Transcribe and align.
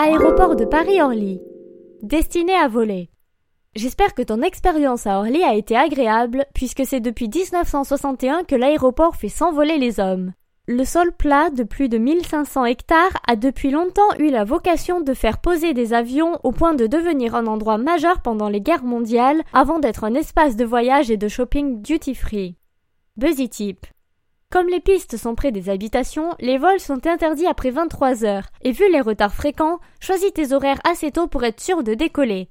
Aéroport 0.00 0.54
de 0.54 0.64
Paris-Orly. 0.64 1.40
Destiné 2.04 2.54
à 2.54 2.68
voler. 2.68 3.10
J'espère 3.74 4.14
que 4.14 4.22
ton 4.22 4.42
expérience 4.42 5.08
à 5.08 5.18
Orly 5.18 5.42
a 5.42 5.56
été 5.56 5.76
agréable, 5.76 6.46
puisque 6.54 6.86
c'est 6.86 7.00
depuis 7.00 7.28
1961 7.28 8.44
que 8.44 8.54
l'aéroport 8.54 9.16
fait 9.16 9.28
s'envoler 9.28 9.76
les 9.76 9.98
hommes. 9.98 10.34
Le 10.68 10.84
sol 10.84 11.10
plat 11.10 11.50
de 11.50 11.64
plus 11.64 11.88
de 11.88 11.98
1500 11.98 12.66
hectares 12.66 13.16
a 13.26 13.34
depuis 13.34 13.72
longtemps 13.72 14.14
eu 14.20 14.30
la 14.30 14.44
vocation 14.44 15.00
de 15.00 15.14
faire 15.14 15.38
poser 15.40 15.74
des 15.74 15.92
avions 15.92 16.38
au 16.44 16.52
point 16.52 16.74
de 16.74 16.86
devenir 16.86 17.34
un 17.34 17.48
endroit 17.48 17.78
majeur 17.78 18.22
pendant 18.22 18.48
les 18.48 18.60
guerres 18.60 18.84
mondiales 18.84 19.42
avant 19.52 19.80
d'être 19.80 20.04
un 20.04 20.14
espace 20.14 20.54
de 20.54 20.64
voyage 20.64 21.10
et 21.10 21.16
de 21.16 21.26
shopping 21.26 21.82
duty 21.82 22.14
free. 22.14 22.54
Buzzy 23.16 23.48
Tip. 23.48 23.84
Comme 24.50 24.68
les 24.68 24.80
pistes 24.80 25.18
sont 25.18 25.34
près 25.34 25.52
des 25.52 25.68
habitations, 25.68 26.34
les 26.40 26.56
vols 26.56 26.80
sont 26.80 27.06
interdits 27.06 27.46
après 27.46 27.70
23 27.70 28.24
heures, 28.24 28.46
et 28.62 28.72
vu 28.72 28.90
les 28.90 29.02
retards 29.02 29.34
fréquents, 29.34 29.78
choisis 30.00 30.32
tes 30.32 30.54
horaires 30.54 30.80
assez 30.90 31.10
tôt 31.10 31.26
pour 31.26 31.44
être 31.44 31.60
sûr 31.60 31.82
de 31.82 31.92
décoller. 31.92 32.46